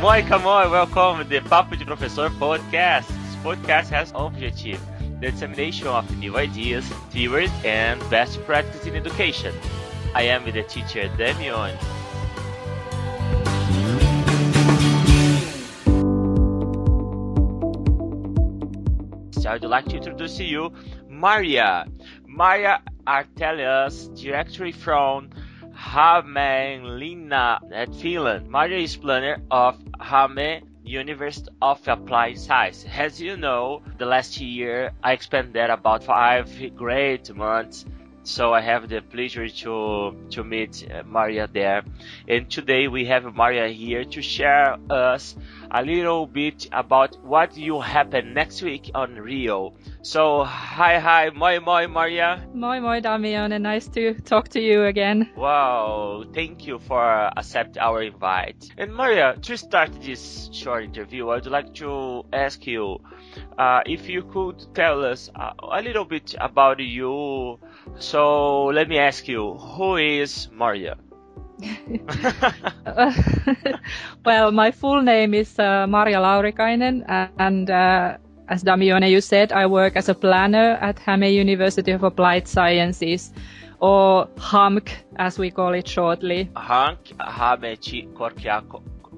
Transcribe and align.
Moika 0.00 0.40
Moi, 0.40 0.70
welcome 0.70 1.18
to 1.18 1.24
the 1.24 1.40
Papo 1.40 1.76
de 1.76 1.84
Professor 1.84 2.28
podcast. 2.30 3.08
This 3.08 3.36
podcast 3.42 3.88
has 3.88 4.12
objective 4.14 4.80
the 5.20 5.32
dissemination 5.32 5.88
of 5.88 6.16
new 6.18 6.36
ideas, 6.36 6.88
theories, 7.10 7.50
and 7.64 7.98
best 8.08 8.40
practice 8.44 8.86
in 8.86 8.94
education. 8.94 9.52
I 10.14 10.22
am 10.22 10.44
with 10.44 10.54
the 10.54 10.62
teacher 10.62 11.10
Damian. 11.16 11.76
I 19.44 19.52
would 19.54 19.64
like 19.64 19.86
to 19.86 19.96
introduce 19.96 20.36
to 20.36 20.44
you 20.44 20.72
Maria. 21.08 21.86
Maria 22.24 22.82
Artelius, 23.04 24.06
directly 24.14 24.70
from 24.70 25.30
Hämeenlinna 25.88 27.60
at 27.72 27.94
Finland. 27.94 28.50
Maria 28.50 28.76
is 28.78 28.94
planner 28.94 29.38
of 29.50 29.74
Häme 29.98 30.60
University 30.84 31.48
of 31.62 31.88
Applied 31.88 32.38
Science. 32.38 32.84
As 32.94 33.18
you 33.18 33.38
know, 33.38 33.80
the 33.96 34.04
last 34.04 34.38
year 34.38 34.92
I 35.02 35.16
spent 35.16 35.54
there 35.54 35.70
about 35.70 36.04
five 36.04 36.46
great 36.76 37.34
months. 37.34 37.86
So 38.28 38.52
I 38.52 38.60
have 38.60 38.90
the 38.90 39.00
pleasure 39.00 39.48
to 39.48 40.14
to 40.32 40.44
meet 40.44 40.86
uh, 40.92 41.02
Maria 41.06 41.48
there, 41.50 41.82
and 42.28 42.50
today 42.50 42.86
we 42.86 43.06
have 43.06 43.24
Maria 43.34 43.68
here 43.68 44.04
to 44.04 44.20
share 44.20 44.76
us 44.90 45.34
a 45.70 45.82
little 45.82 46.26
bit 46.26 46.68
about 46.70 47.16
what 47.24 47.56
will 47.56 47.80
happen 47.80 48.34
next 48.34 48.60
week 48.60 48.90
on 48.94 49.14
Rio. 49.14 49.72
So 50.02 50.44
hi 50.44 50.98
hi 50.98 51.30
moi 51.30 51.58
moi 51.60 51.86
Maria. 51.86 52.44
Moi 52.52 52.80
moi 52.80 53.00
Damian, 53.00 53.50
and 53.52 53.62
nice 53.62 53.88
to 53.96 54.12
talk 54.20 54.48
to 54.50 54.60
you 54.60 54.84
again. 54.84 55.30
Wow, 55.34 56.24
thank 56.34 56.66
you 56.66 56.78
for 56.80 57.32
accept 57.34 57.78
our 57.78 58.02
invite. 58.02 58.68
And 58.76 58.94
Maria, 58.94 59.36
to 59.40 59.56
start 59.56 60.02
this 60.02 60.50
short 60.52 60.84
interview, 60.84 61.30
I'd 61.30 61.46
like 61.46 61.72
to 61.80 62.26
ask 62.34 62.66
you 62.66 63.00
uh, 63.58 63.82
if 63.86 64.08
you 64.08 64.22
could 64.22 64.64
tell 64.74 65.04
us 65.04 65.30
uh, 65.34 65.52
a 65.62 65.82
little 65.82 66.04
bit 66.04 66.34
about 66.40 66.80
you. 66.80 67.58
So 67.98 68.66
let 68.66 68.88
me 68.88 68.98
ask 68.98 69.28
you, 69.28 69.54
who 69.54 69.96
is 69.96 70.48
Maria? 70.52 70.96
well, 74.24 74.52
my 74.52 74.70
full 74.70 75.02
name 75.02 75.34
is 75.34 75.58
uh, 75.58 75.86
Maria 75.88 76.18
Laurikainen, 76.18 77.04
and 77.38 77.68
uh, 77.68 78.16
as 78.48 78.62
Damione, 78.62 79.10
you 79.10 79.20
said, 79.20 79.52
I 79.52 79.66
work 79.66 79.96
as 79.96 80.08
a 80.08 80.14
planner 80.14 80.78
at 80.80 80.96
Häme 80.96 81.32
University 81.32 81.90
of 81.90 82.04
Applied 82.04 82.46
Sciences, 82.46 83.32
or 83.80 84.28
HAMK, 84.36 84.90
as 85.16 85.38
we 85.38 85.50
call 85.50 85.74
it 85.74 85.88
shortly. 85.88 86.48
HAMK, 86.56 87.16
Häme 87.18 87.76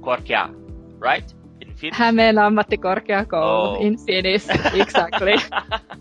Korkea, 0.00 0.54
right? 0.98 1.34
Finnish? 1.80 1.98
Hämeen 1.98 2.38
ammattikorkeakoulu 2.38 3.76
oh. 3.76 3.86
in 3.86 3.96
Finnish, 4.06 4.48
exactly. 4.82 5.36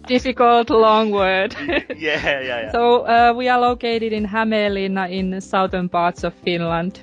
Difficult, 0.08 0.70
long 0.70 1.12
word. 1.12 1.56
yeah, 1.98 2.26
yeah, 2.26 2.42
yeah. 2.42 2.72
So 2.72 3.06
uh, 3.06 3.34
we 3.38 3.50
are 3.50 3.62
located 3.62 4.14
in 4.14 4.26
Hämeenlinna 4.28 5.10
in 5.10 5.42
southern 5.42 5.90
parts 5.90 6.24
of 6.24 6.34
Finland. 6.46 6.96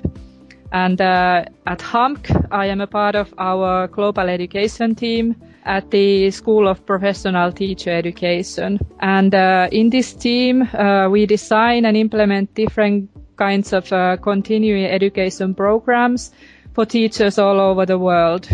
And 0.71 0.99
uh, 1.01 1.45
at 1.65 1.81
HAMK, 1.81 2.29
I 2.51 2.65
am 2.65 2.81
a 2.81 2.87
part 2.87 3.15
of 3.15 3.33
our 3.37 3.87
global 3.87 4.29
education 4.29 4.95
team 4.95 5.35
at 5.63 5.91
the 5.91 6.31
School 6.31 6.67
of 6.67 6.85
Professional 6.85 7.51
Teacher 7.51 7.91
Education. 7.91 8.79
And 8.99 9.33
uh, 9.33 9.69
in 9.71 9.89
this 9.89 10.13
team, 10.13 10.61
uh, 10.61 11.07
we 11.09 11.25
design 11.25 11.85
and 11.85 11.95
implement 11.95 12.53
different 12.53 13.09
kinds 13.37 13.71
of 13.73 13.91
uh, 13.93 14.17
continuing 14.17 14.85
education 14.85 15.53
programs 15.53 16.31
for 16.77 16.85
teachers 16.85 17.39
all 17.39 17.59
over 17.59 17.87
the 17.87 17.97
world 17.97 18.47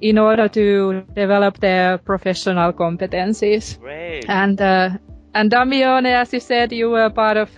in 0.00 0.18
order 0.18 0.48
to 0.48 1.04
develop 1.14 1.60
their 1.60 1.98
professional 1.98 2.72
competencies. 2.72 3.78
Great. 3.78 4.24
And 4.28 4.60
uh, 4.60 4.98
and 5.34 5.52
Damione, 5.52 6.06
as 6.06 6.32
you 6.32 6.40
said, 6.40 6.72
you 6.72 6.90
were 6.90 7.08
part 7.10 7.36
of 7.36 7.48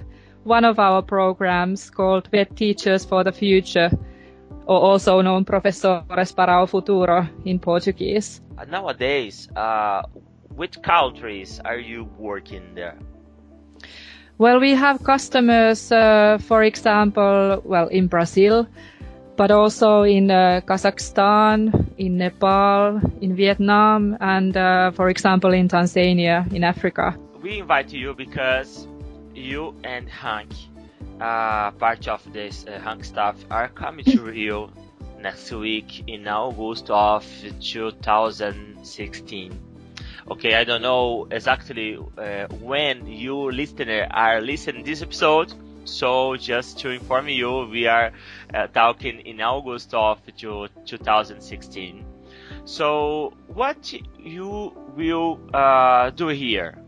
one 0.45 0.67
of 0.67 0.79
our 0.79 1.01
programs 1.01 1.89
called 1.89 2.29
VET 2.31 2.55
Teachers 2.55 3.07
for 3.07 3.25
the 3.25 3.33
Future, 3.33 3.91
or 4.67 4.79
also 4.79 5.23
known 5.23 5.47
Professores 5.47 6.33
para 6.33 6.61
o 6.61 6.67
Futuro 6.67 7.27
in 7.47 7.59
Portuguese. 7.59 8.43
Nowadays, 8.69 9.49
uh, 9.57 10.03
which 10.55 10.83
countries 10.83 11.59
are 11.65 11.79
you 11.79 12.07
working 12.19 12.75
there? 12.75 12.99
Well, 14.37 14.61
we 14.61 14.75
have 14.75 15.03
customers, 15.05 15.91
uh, 15.91 16.37
for 16.39 16.63
example, 16.63 17.63
well, 17.65 17.89
in 17.89 18.09
Brazil, 18.09 18.67
but 19.37 19.51
also 19.51 20.03
in 20.03 20.31
uh, 20.31 20.61
Kazakhstan, 20.65 21.93
in 21.99 22.19
Nepal, 22.19 23.01
in 23.21 23.35
Vietnam, 23.35 24.17
and 24.21 24.57
uh, 24.57 24.93
for 24.93 25.09
example 25.09 25.53
in 25.53 25.67
Tanzania, 25.69 26.51
in 26.53 26.63
Africa. 26.65 27.17
We 27.41 27.59
invite 27.59 27.93
you 27.93 28.15
because 28.15 28.87
you 29.35 29.75
and 29.85 30.09
HAMK, 30.09 30.53
uh, 31.21 31.71
part 31.73 32.09
of 32.09 32.33
this 32.33 32.65
uh, 32.67 32.79
HAMK 32.79 33.05
staff, 33.05 33.37
are 33.51 33.69
coming 33.69 34.05
to 34.05 34.23
Rio 34.33 34.71
next 35.21 35.51
week 35.53 36.09
in 36.09 36.27
August 36.29 36.91
of 36.91 37.25
2016. 37.61 39.61
Okay, 40.31 40.55
I 40.55 40.65
don't 40.65 40.83
know 40.83 41.27
exactly 41.31 41.97
uh, 41.97 42.47
when 42.61 43.07
you 43.07 43.51
listener 43.51 44.07
are 44.11 44.41
listening 44.41 44.85
this 44.85 45.03
episode 45.03 45.53
so 45.85 46.37
just 46.37 46.79
to 46.81 46.91
inform 46.91 47.29
you, 47.29 47.67
we 47.71 47.87
are 47.87 48.13
uh, 48.55 48.67
talking 48.69 49.21
in 49.21 49.41
August 49.41 49.95
of 49.95 50.19
2016. 50.37 52.05
So 52.65 53.33
what 53.49 53.93
you 54.19 54.73
will 54.97 55.41
uh, 55.53 56.11
do 56.11 56.29
here? 56.29 56.79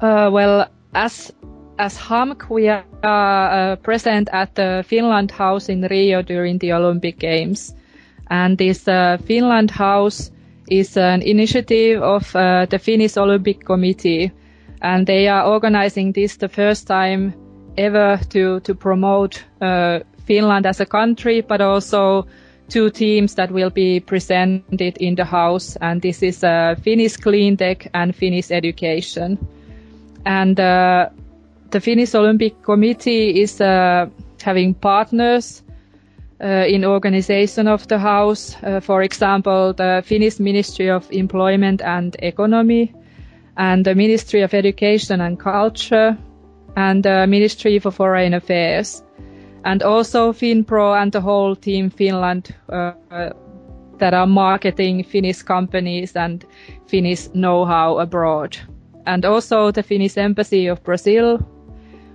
Uh, 0.00 0.30
well, 0.32 0.68
as 0.94 1.32
as 1.78 1.98
HAMK, 1.98 2.48
we 2.50 2.68
are 2.68 2.84
uh, 3.02 3.76
present 3.76 4.28
at 4.32 4.54
the 4.54 4.84
Finland 4.86 5.30
House 5.30 5.68
in 5.68 5.82
Rio 5.82 6.22
during 6.22 6.58
the 6.58 6.72
Olympic 6.72 7.18
Games, 7.18 7.74
and 8.30 8.56
this 8.56 8.86
uh, 8.88 9.18
Finland 9.24 9.70
House 9.70 10.30
is 10.68 10.96
an 10.96 11.20
initiative 11.22 12.00
of 12.02 12.34
uh, 12.36 12.66
the 12.66 12.78
Finnish 12.78 13.16
Olympic 13.16 13.64
Committee, 13.64 14.30
and 14.80 15.06
they 15.06 15.28
are 15.28 15.44
organizing 15.46 16.12
this 16.12 16.36
the 16.36 16.48
first 16.48 16.86
time 16.86 17.34
ever 17.76 18.18
to 18.30 18.60
to 18.60 18.74
promote 18.74 19.44
uh, 19.60 20.00
Finland 20.26 20.66
as 20.66 20.80
a 20.80 20.86
country, 20.86 21.40
but 21.42 21.60
also 21.60 22.26
two 22.68 22.90
teams 22.90 23.34
that 23.34 23.50
will 23.50 23.70
be 23.70 24.00
presented 24.00 24.96
in 24.96 25.14
the 25.14 25.24
house, 25.24 25.76
and 25.80 26.00
this 26.00 26.22
is 26.22 26.42
uh, 26.42 26.74
Finnish 26.82 27.16
clean 27.16 27.56
tech 27.56 27.88
and 27.92 28.14
Finnish 28.16 28.50
education. 28.50 29.38
And 30.24 30.58
uh, 30.58 31.10
the 31.70 31.80
Finnish 31.80 32.14
Olympic 32.14 32.62
Committee 32.62 33.42
is 33.42 33.60
uh, 33.60 34.06
having 34.42 34.74
partners 34.74 35.62
uh, 36.42 36.64
in 36.66 36.84
organization 36.84 37.68
of 37.68 37.86
the 37.88 37.98
house. 37.98 38.56
Uh, 38.62 38.80
for 38.80 39.02
example, 39.02 39.74
the 39.74 40.02
Finnish 40.04 40.40
Ministry 40.40 40.90
of 40.90 41.06
Employment 41.10 41.82
and 41.82 42.16
Economy, 42.20 42.94
and 43.56 43.84
the 43.84 43.94
Ministry 43.94 44.42
of 44.42 44.54
Education 44.54 45.20
and 45.20 45.38
Culture, 45.38 46.16
and 46.76 47.04
the 47.04 47.26
Ministry 47.26 47.78
for 47.78 47.90
Foreign 47.90 48.34
Affairs, 48.34 49.02
and 49.64 49.82
also 49.82 50.32
FinPro 50.32 51.00
and 51.00 51.12
the 51.12 51.20
whole 51.20 51.56
team 51.56 51.90
Finland 51.90 52.54
uh, 52.68 52.92
that 53.98 54.14
are 54.14 54.26
marketing 54.26 55.04
Finnish 55.04 55.42
companies 55.42 56.16
and 56.16 56.44
Finnish 56.86 57.28
know-how 57.34 57.98
abroad. 57.98 58.56
And 59.06 59.24
also 59.24 59.70
the 59.70 59.82
Finnish 59.82 60.16
Embassy 60.16 60.66
of 60.66 60.82
Brazil 60.82 61.38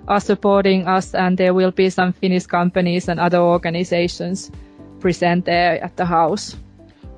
are 0.07 0.19
supporting 0.19 0.87
us 0.87 1.13
and 1.13 1.37
there 1.37 1.53
will 1.53 1.71
be 1.71 1.89
some 1.89 2.13
Finnish 2.13 2.45
companies 2.47 3.09
and 3.09 3.19
other 3.19 3.39
organizations 3.39 4.51
present 4.99 5.45
there 5.45 5.83
at 5.83 5.95
the 5.97 6.05
house. 6.05 6.57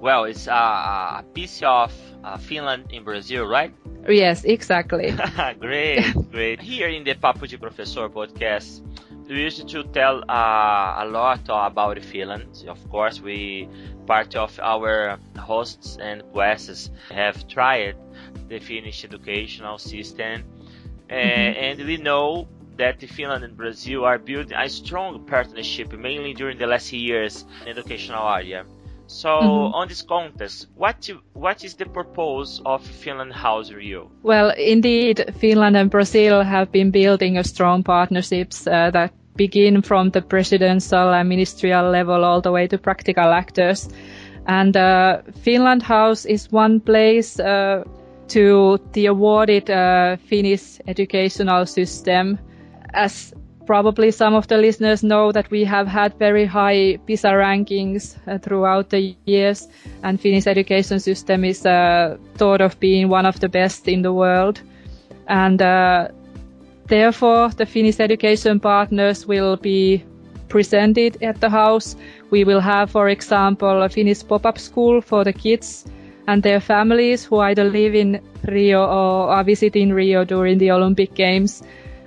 Well, 0.01 0.25
it's 0.25 0.47
a 0.47 1.23
piece 1.33 1.61
of 1.63 1.93
uh, 2.23 2.37
Finland 2.37 2.91
in 2.91 3.03
Brazil, 3.03 3.45
right? 3.45 3.71
Yes, 4.07 4.43
exactly. 4.43 5.13
great, 5.59 6.13
great. 6.31 6.59
Here 6.61 6.87
in 6.87 7.03
the 7.03 7.13
Papo 7.15 7.47
de 7.47 7.57
Professor 7.57 8.09
podcast, 8.09 8.81
we 9.27 9.43
used 9.43 9.67
to 9.69 9.83
tell 9.83 10.23
uh, 10.29 11.03
a 11.03 11.05
lot 11.07 11.41
about 11.47 11.99
Finland. 12.03 12.65
Of 12.67 12.89
course, 12.89 13.21
we 13.21 13.69
part 14.07 14.35
of 14.35 14.59
our 14.61 15.19
hosts 15.37 15.97
and 16.01 16.23
guests 16.33 16.89
have 17.09 17.47
tried 17.47 17.95
the 18.49 18.59
Finnish 18.59 19.03
educational 19.03 19.77
system, 19.77 20.43
mm-hmm. 21.07 21.11
and 21.11 21.79
we 21.85 21.97
know 21.97 22.47
that 22.77 22.99
Finland 23.01 23.43
and 23.43 23.55
Brazil 23.55 24.03
are 24.05 24.17
building 24.17 24.57
a 24.57 24.67
strong 24.67 25.25
partnership, 25.25 25.93
mainly 25.93 26.33
during 26.33 26.57
the 26.57 26.67
last 26.67 26.91
years 26.91 27.45
in 27.61 27.67
educational 27.69 28.27
area. 28.27 28.65
So 29.11 29.29
mm-hmm. 29.29 29.73
on 29.75 29.87
this 29.89 30.01
contest, 30.03 30.67
what 30.75 31.09
what 31.33 31.65
is 31.65 31.73
the 31.75 31.85
purpose 31.85 32.61
of 32.65 32.81
Finland 32.81 33.33
House 33.33 33.69
Rio? 33.69 34.09
Well, 34.23 34.53
indeed, 34.57 35.33
Finland 35.37 35.75
and 35.75 35.91
Brazil 35.91 36.43
have 36.43 36.71
been 36.71 36.91
building 36.91 37.37
a 37.37 37.43
strong 37.43 37.83
partnerships 37.83 38.65
uh, 38.65 38.89
that 38.91 39.11
begin 39.35 39.81
from 39.81 40.11
the 40.11 40.21
presidential 40.21 41.13
and 41.13 41.27
ministerial 41.27 41.91
level 41.91 42.23
all 42.23 42.41
the 42.41 42.51
way 42.51 42.67
to 42.67 42.77
practical 42.77 43.33
actors. 43.33 43.89
And 44.47 44.77
uh, 44.77 45.21
Finland 45.43 45.83
House 45.83 46.25
is 46.25 46.49
one 46.51 46.79
place 46.79 47.37
uh, 47.37 47.83
to 48.29 48.79
the 48.93 49.07
awarded 49.07 49.69
uh, 49.69 50.15
Finnish 50.29 50.79
educational 50.87 51.65
system. 51.65 52.39
As 52.93 53.33
probably 53.71 54.11
some 54.11 54.35
of 54.35 54.47
the 54.47 54.57
listeners 54.57 55.01
know 55.01 55.31
that 55.31 55.49
we 55.49 55.63
have 55.63 55.87
had 55.87 56.13
very 56.19 56.45
high 56.45 56.97
PISA 57.07 57.29
rankings 57.29 58.17
uh, 58.27 58.37
throughout 58.37 58.89
the 58.89 59.15
years, 59.25 59.69
and 60.03 60.19
Finnish 60.19 60.45
education 60.45 60.99
system 60.99 61.45
is 61.45 61.65
uh, 61.65 62.17
thought 62.35 62.59
of 62.59 62.77
being 62.81 63.07
one 63.07 63.25
of 63.25 63.39
the 63.39 63.47
best 63.47 63.87
in 63.87 64.01
the 64.01 64.11
world. 64.11 64.59
And 65.29 65.61
uh, 65.61 66.09
therefore, 66.87 67.47
the 67.55 67.65
Finnish 67.65 68.01
education 68.01 68.59
partners 68.59 69.25
will 69.25 69.55
be 69.55 70.03
presented 70.49 71.23
at 71.23 71.39
the 71.39 71.49
house. 71.49 71.95
We 72.29 72.43
will 72.43 72.59
have, 72.59 72.91
for 72.91 73.07
example, 73.07 73.83
a 73.83 73.87
Finnish 73.87 74.27
pop-up 74.27 74.59
school 74.59 74.99
for 74.99 75.23
the 75.23 75.31
kids 75.31 75.85
and 76.27 76.43
their 76.43 76.59
families 76.59 77.23
who 77.23 77.39
either 77.39 77.63
live 77.63 77.95
in 77.95 78.19
Rio 78.43 78.81
or 78.81 79.29
are 79.29 79.45
visiting 79.45 79.93
Rio 79.93 80.25
during 80.25 80.57
the 80.57 80.71
Olympic 80.71 81.13
Games. 81.13 81.63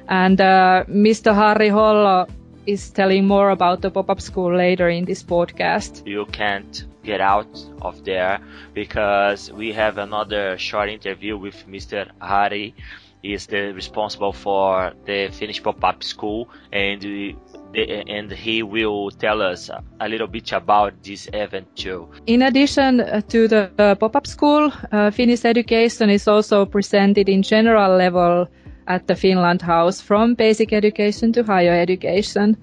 And 0.08 0.40
uh, 0.40 0.84
Mr. 0.88 1.34
Harri 1.34 1.70
Hollo 1.70 2.26
is 2.66 2.90
telling 2.90 3.26
more 3.26 3.50
about 3.50 3.82
the 3.82 3.90
pop-up 3.90 4.20
school 4.20 4.54
later 4.54 4.88
in 4.88 5.04
this 5.04 5.22
podcast. 5.22 6.06
You 6.06 6.26
can't 6.26 6.84
get 7.02 7.20
out 7.20 7.58
of 7.82 8.04
there 8.04 8.40
because 8.72 9.52
we 9.52 9.72
have 9.72 9.98
another 9.98 10.56
short 10.58 10.88
interview 10.88 11.36
with 11.36 11.66
Mr. 11.68 12.10
Harri. 12.20 12.74
He 13.22 13.32
is 13.32 13.46
the 13.46 13.72
responsible 13.72 14.32
for 14.32 14.92
the 15.06 15.28
Finnish 15.32 15.62
pop-up 15.62 16.02
school 16.02 16.48
and 16.72 17.02
we, 17.02 17.36
and 17.74 18.30
he 18.30 18.62
will 18.62 19.10
tell 19.10 19.40
us 19.42 19.70
a 20.00 20.08
little 20.08 20.26
bit 20.26 20.52
about 20.52 21.02
this 21.02 21.28
event 21.32 21.74
too. 21.74 22.08
In 22.26 22.42
addition 22.42 23.00
uh, 23.00 23.22
to 23.28 23.48
the 23.48 23.70
uh, 23.78 23.94
pop-up 23.94 24.26
school, 24.26 24.70
uh, 24.92 25.10
Finnish 25.10 25.44
education 25.44 26.10
is 26.10 26.28
also 26.28 26.66
presented 26.66 27.28
in 27.28 27.42
general 27.42 27.96
level 27.96 28.46
at 28.86 29.06
the 29.06 29.14
Finland 29.14 29.62
House 29.62 30.00
from 30.00 30.34
basic 30.34 30.72
education 30.72 31.32
to 31.32 31.42
higher 31.42 31.72
education. 31.80 32.56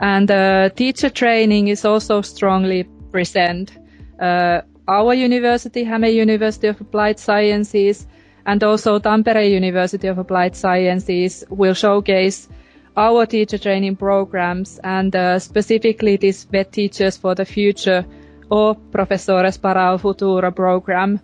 And 0.00 0.30
uh, 0.30 0.68
teacher 0.70 1.10
training 1.10 1.68
is 1.68 1.84
also 1.84 2.22
strongly 2.22 2.84
present. 3.12 3.72
Uh, 4.20 4.62
our 4.86 5.14
university, 5.14 5.84
Häme 5.84 6.12
University 6.14 6.68
of 6.68 6.80
Applied 6.80 7.18
Sciences, 7.18 8.06
and 8.46 8.62
also 8.64 8.98
Tampere 8.98 9.50
University 9.50 10.08
of 10.08 10.18
Applied 10.18 10.56
Sciences 10.56 11.44
will 11.50 11.74
showcase 11.74 12.48
our 12.96 13.26
teacher 13.26 13.58
training 13.58 13.96
programs 13.96 14.80
and 14.82 15.14
uh, 15.14 15.38
specifically 15.38 16.16
this 16.16 16.44
VET 16.44 16.72
Teachers 16.72 17.16
for 17.16 17.34
the 17.34 17.44
Future 17.44 18.04
or 18.50 18.74
Professores 18.74 19.58
para 19.58 19.88
el 19.90 19.98
Futuro 19.98 20.50
program 20.50 21.20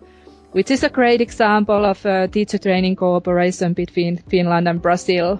which 0.55 0.71
is 0.71 0.83
a 0.83 0.89
great 0.89 1.19
example 1.19 1.83
of 1.83 2.05
a 2.05 2.29
teacher 2.29 2.57
training 2.57 2.95
cooperation 2.95 3.73
between 3.73 4.15
Finland 4.29 4.69
and 4.69 4.81
Brazil. 4.81 5.37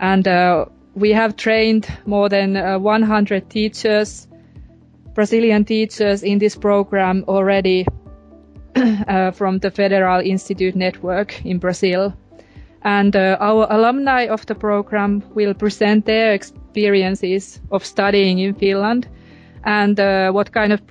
And 0.00 0.26
uh, 0.26 0.64
we 0.96 1.12
have 1.12 1.36
trained 1.36 1.86
more 2.04 2.28
than 2.28 2.56
uh, 2.56 2.80
100 2.80 3.48
teachers, 3.48 4.26
Brazilian 5.14 5.64
teachers 5.64 6.24
in 6.24 6.40
this 6.40 6.56
program 6.56 7.24
already 7.28 7.86
uh, 8.74 9.30
from 9.30 9.60
the 9.60 9.70
Federal 9.70 10.20
Institute 10.20 10.74
Network 10.74 11.46
in 11.46 11.58
Brazil. 11.58 12.12
And 12.82 13.14
uh, 13.14 13.36
our 13.38 13.68
alumni 13.70 14.26
of 14.26 14.44
the 14.46 14.56
program 14.56 15.22
will 15.36 15.54
present 15.54 16.06
their 16.06 16.32
experiences 16.32 17.60
of 17.70 17.84
studying 17.84 18.40
in 18.40 18.54
Finland 18.54 19.06
and 19.62 20.00
uh, 20.00 20.32
what 20.32 20.50
kind 20.50 20.72
of 20.72 20.84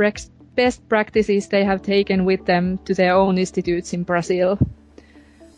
best 0.55 0.87
practices 0.89 1.47
they 1.47 1.63
have 1.63 1.81
taken 1.81 2.25
with 2.25 2.45
them 2.45 2.79
to 2.85 2.93
their 2.93 3.15
own 3.15 3.37
institutes 3.37 3.93
in 3.93 4.03
Brazil. 4.03 4.57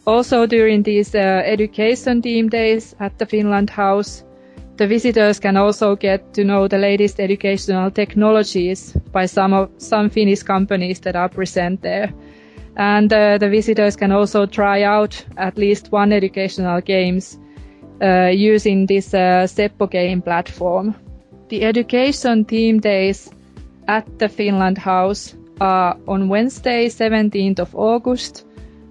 Also 0.06 0.46
during 0.46 0.84
these 0.84 1.16
uh, 1.16 1.42
education 1.46 2.22
team 2.22 2.50
days 2.50 2.96
at 3.00 3.18
the 3.18 3.26
Finland 3.26 3.70
House, 3.70 4.24
the 4.78 4.88
visitors 4.88 5.40
can 5.40 5.58
also 5.58 5.96
get 5.96 6.34
to 6.34 6.44
know 6.44 6.68
the 6.68 6.78
latest 6.78 7.20
educational 7.20 7.90
technologies 7.90 8.94
by 9.12 9.26
some 9.26 9.54
of 9.54 9.70
some 9.78 10.10
Finnish 10.10 10.44
companies 10.44 11.00
that 11.00 11.16
are 11.16 11.30
present 11.30 11.82
there. 11.82 12.14
And 12.76 13.12
uh, 13.12 13.38
the 13.38 13.50
visitors 13.50 13.96
can 13.96 14.12
also 14.12 14.46
try 14.46 14.84
out 14.84 15.26
at 15.38 15.58
least 15.58 15.92
one 15.94 16.12
educational 16.12 16.82
games 16.82 17.40
uh, 18.02 18.28
using 18.28 18.86
this 18.86 19.14
uh, 19.14 19.48
Seppo 19.48 19.90
game 19.90 20.22
platform. 20.22 20.94
The 21.48 21.64
education 21.64 22.44
team 22.44 22.80
days 22.80 23.30
at 23.88 24.20
the 24.20 24.30
Finland 24.30 24.78
House 24.78 25.36
uh, 25.62 25.94
on 26.08 26.30
Wednesday, 26.30 26.88
17th 26.88 27.60
of 27.60 27.76
August, 27.76 28.46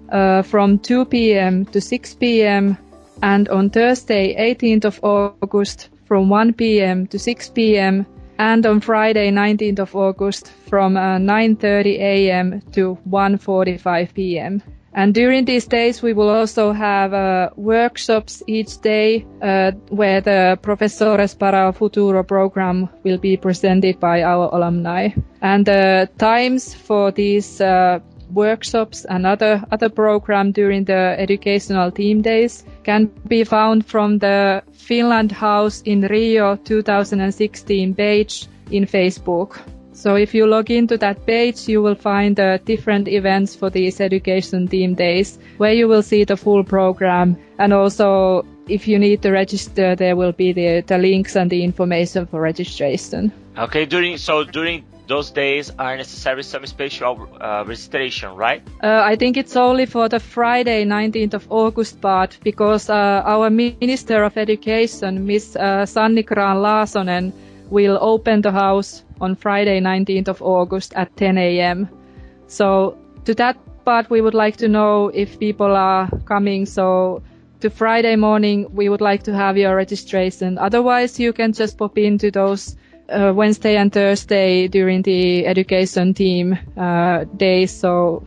uh, 0.09 0.41
from 0.41 0.79
2 0.79 1.05
p.m. 1.05 1.65
to 1.65 1.81
6 1.81 2.15
p.m. 2.15 2.77
and 3.21 3.49
on 3.49 3.69
Thursday, 3.69 4.35
18th 4.35 4.85
of 4.85 4.99
August, 5.03 5.89
from 6.05 6.29
1 6.29 6.53
p.m. 6.53 7.07
to 7.07 7.19
6 7.19 7.49
p.m. 7.49 8.05
and 8.37 8.65
on 8.65 8.79
Friday, 8.79 9.31
19th 9.31 9.79
of 9.79 9.95
August, 9.95 10.51
from 10.69 10.97
uh, 10.97 11.17
9:30 11.17 11.99
a.m. 11.99 12.61
to 12.73 12.97
1:45 13.09 14.13
p.m. 14.13 14.61
And 14.95 15.13
during 15.13 15.43
these 15.43 15.67
days, 15.67 16.01
we 16.01 16.13
will 16.13 16.29
also 16.29 16.71
have 16.71 17.13
uh, 17.13 17.49
workshops 17.57 18.41
each 18.47 18.79
day 18.79 19.25
uh, 19.41 19.71
where 19.89 20.21
the 20.21 20.57
Professores 20.61 21.35
para 21.35 21.73
Futuro 21.73 22.23
program 22.23 22.87
will 23.03 23.17
be 23.17 23.35
presented 23.35 23.99
by 23.99 24.23
our 24.23 24.49
alumni. 24.55 25.09
And 25.41 25.65
the 25.65 26.09
times 26.17 26.73
for 26.73 27.11
these 27.11 27.59
uh, 27.59 27.99
workshops 28.33 29.03
and 29.05 29.25
other 29.27 29.63
other 29.69 29.89
program 29.89 30.53
during 30.53 30.85
the 30.85 31.15
educational 31.19 31.91
team 31.91 32.21
days 32.21 32.63
can 32.83 33.11
be 33.27 33.43
found 33.43 33.85
from 33.85 34.19
the 34.19 34.63
Finland 34.71 35.31
House 35.31 35.81
in 35.81 36.01
Rio 36.01 36.55
2016 36.55 37.93
page 37.95 38.47
in 38.71 38.85
Facebook. 38.85 39.59
So 39.95 40.15
if 40.15 40.33
you 40.33 40.45
log 40.45 40.69
into 40.69 40.97
that 40.97 41.25
page, 41.25 41.69
you 41.69 41.81
will 41.81 41.95
find 41.95 42.37
uh, 42.37 42.57
different 42.57 43.07
events 43.07 43.55
for 43.55 43.69
these 43.69 44.01
education 44.01 44.67
team 44.67 44.93
days 44.93 45.39
where 45.57 45.73
you 45.73 45.87
will 45.87 46.03
see 46.03 46.25
the 46.25 46.35
full 46.35 46.65
program. 46.65 47.37
And 47.57 47.71
also, 47.71 48.45
if 48.67 48.89
you 48.89 48.99
need 48.99 49.21
to 49.21 49.31
register, 49.31 49.95
there 49.95 50.17
will 50.17 50.33
be 50.33 50.51
the, 50.51 50.81
the 50.81 50.97
links 50.97 51.37
and 51.37 51.49
the 51.49 51.63
information 51.63 52.25
for 52.25 52.41
registration. 52.41 53.31
Okay, 53.57 53.85
during, 53.85 54.17
so 54.17 54.43
during 54.43 54.83
those 55.07 55.31
days 55.31 55.71
are 55.79 55.95
necessary 55.95 56.43
some 56.43 56.65
special 56.65 57.29
uh, 57.39 57.63
registration, 57.65 58.35
right? 58.35 58.61
Uh, 58.83 59.01
I 59.03 59.15
think 59.15 59.37
it's 59.37 59.55
only 59.55 59.85
for 59.85 60.09
the 60.09 60.19
Friday, 60.19 60.83
19th 60.83 61.35
of 61.35 61.47
August 61.49 62.01
part, 62.01 62.37
because 62.43 62.89
uh, 62.89 63.23
our 63.25 63.49
Minister 63.49 64.23
of 64.23 64.37
Education, 64.37 65.25
Miss 65.25 65.55
uh, 65.55 65.85
Sanni 65.85 66.23
Grahn-Laasonen, 66.23 67.31
will 67.69 67.97
open 68.01 68.41
the 68.41 68.51
house 68.51 69.03
on 69.21 69.35
Friday 69.35 69.79
19th 69.79 70.27
of 70.27 70.41
August 70.41 70.93
at 70.95 71.15
10 71.17 71.37
a.m. 71.37 71.89
So 72.47 72.97
to 73.25 73.33
that 73.35 73.57
part, 73.85 74.09
we 74.09 74.21
would 74.21 74.33
like 74.33 74.57
to 74.57 74.67
know 74.67 75.09
if 75.09 75.39
people 75.39 75.75
are 75.75 76.09
coming. 76.25 76.65
So 76.65 77.21
to 77.61 77.69
Friday 77.69 78.15
morning, 78.15 78.67
we 78.73 78.89
would 78.89 79.01
like 79.01 79.23
to 79.23 79.33
have 79.33 79.57
your 79.57 79.75
registration. 79.75 80.57
Otherwise, 80.57 81.19
you 81.19 81.33
can 81.33 81.53
just 81.53 81.77
pop 81.77 81.97
into 81.97 82.31
those 82.31 82.75
uh, 83.09 83.31
Wednesday 83.35 83.77
and 83.77 83.91
Thursday 83.91 84.67
during 84.67 85.01
the 85.03 85.45
education 85.45 86.13
team 86.13 86.57
uh, 86.77 87.23
days. 87.37 87.71
So 87.71 88.25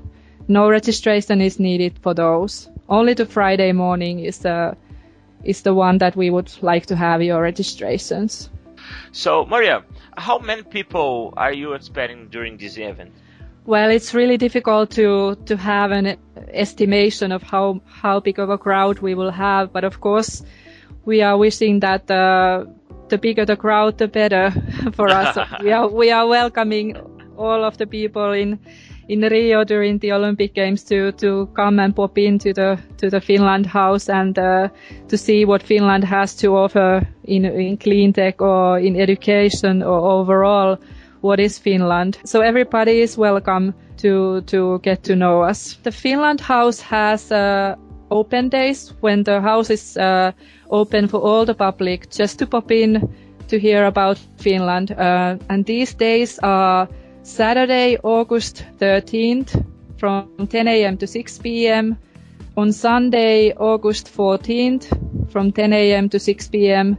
no 0.49 0.68
registration 0.71 1.40
is 1.40 1.59
needed 1.61 1.99
for 2.00 2.14
those. 2.14 2.68
Only 2.88 3.14
the 3.14 3.26
Friday 3.26 3.73
morning 3.73 4.21
is 4.21 4.38
the 4.38 4.76
is 5.45 5.62
the 5.62 5.73
one 5.75 5.99
that 5.99 6.16
we 6.16 6.30
would 6.30 6.50
like 6.62 6.87
to 6.87 6.97
have 6.97 7.23
your 7.23 7.40
registrations. 7.40 8.50
So, 9.12 9.45
Maria, 9.47 9.85
how 10.16 10.38
many 10.38 10.62
people 10.62 11.35
are 11.37 11.52
you 11.52 11.73
expecting 11.73 12.28
during 12.28 12.57
this 12.57 12.76
event? 12.78 13.12
Well, 13.64 13.90
it's 13.90 14.14
really 14.14 14.38
difficult 14.38 14.90
to 14.92 15.37
to 15.47 15.57
have 15.57 15.90
an 15.90 16.16
estimation 16.52 17.33
of 17.33 17.42
how 17.42 17.80
how 17.85 18.21
big 18.21 18.38
of 18.38 18.49
a 18.49 18.57
crowd 18.57 19.00
we 19.00 19.14
will 19.14 19.30
have, 19.30 19.73
but 19.73 19.85
of 19.85 20.00
course, 20.00 20.42
we 21.04 21.21
are 21.23 21.37
wishing 21.37 21.80
that 21.80 22.11
uh, 22.11 22.64
the 23.09 23.18
bigger 23.18 23.45
the 23.45 23.57
crowd, 23.57 23.99
the 23.99 24.09
better 24.09 24.50
for 24.92 25.09
us. 25.09 25.37
we 25.62 25.73
are 25.73 25.88
we 25.88 26.11
are 26.11 26.26
welcoming 26.26 26.97
all 27.37 27.64
of 27.64 27.76
the 27.76 27.87
people 27.87 28.33
in 28.33 28.59
in 29.08 29.20
Rio 29.22 29.64
during 29.64 29.98
the 29.98 30.12
Olympic 30.12 30.54
Games 30.54 30.84
to 30.84 31.12
to 31.12 31.46
come 31.54 31.80
and 31.80 31.94
pop 31.96 32.18
into 32.18 32.52
the 32.52 32.78
to 32.98 33.10
the 33.10 33.20
Finland 33.20 33.66
House 33.66 34.08
and 34.08 34.38
uh, 34.38 34.68
to 35.08 35.16
see 35.16 35.44
what 35.44 35.62
Finland 35.62 36.04
has 36.04 36.36
to 36.36 36.56
offer 36.56 37.06
in 37.24 37.44
in 37.44 37.76
clean 37.78 38.12
tech 38.12 38.40
or 38.42 38.78
in 38.78 38.96
education 38.96 39.82
or 39.82 39.98
overall 40.20 40.76
what 41.20 41.40
is 41.40 41.58
Finland. 41.58 42.18
So 42.24 42.40
everybody 42.40 43.00
is 43.00 43.18
welcome 43.18 43.72
to 44.02 44.40
to 44.42 44.78
get 44.82 45.02
to 45.04 45.14
know 45.16 45.42
us. 45.42 45.78
The 45.82 45.90
Finland 45.92 46.40
House 46.40 46.80
has 46.82 47.32
uh, 47.32 47.74
open 48.10 48.48
days 48.48 48.94
when 49.00 49.24
the 49.24 49.40
house 49.40 49.70
is 49.70 49.96
uh, 49.96 50.32
open 50.70 51.08
for 51.08 51.20
all 51.20 51.44
the 51.46 51.54
public 51.54 52.10
just 52.10 52.38
to 52.38 52.46
pop 52.46 52.70
in 52.70 53.08
to 53.48 53.58
hear 53.58 53.86
about 53.86 54.18
Finland. 54.36 54.90
Uh, 54.90 55.36
and 55.48 55.64
these 55.64 55.94
days 55.94 56.38
are 56.42 56.88
Saturday, 57.22 57.98
August 58.02 58.64
13th 58.78 59.64
from 59.98 60.46
10 60.48 60.68
a.m. 60.68 60.96
to 60.98 61.06
6 61.06 61.38
p.m. 61.38 61.98
On 62.56 62.72
Sunday, 62.72 63.52
August 63.52 64.06
14th 64.14 65.30
from 65.30 65.52
10 65.52 65.72
a.m. 65.72 66.08
to 66.08 66.18
6 66.18 66.48
p.m. 66.48 66.96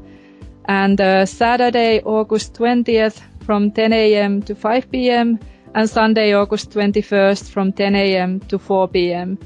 And 0.65 1.01
uh, 1.01 1.25
Saturday, 1.25 2.01
August 2.01 2.53
20th 2.53 3.21
from 3.41 3.71
10 3.71 3.93
a.m. 3.93 4.41
to 4.43 4.55
5 4.55 4.91
p.m. 4.91 5.39
and 5.73 5.89
Sunday, 5.89 6.33
August 6.33 6.71
21st 6.71 7.49
from 7.49 7.71
10 7.73 7.95
a.m. 7.95 8.39
to 8.41 8.59
4 8.59 8.87
p.m. 8.89 9.37